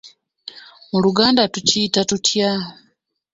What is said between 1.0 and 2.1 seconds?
Luganda tukiyita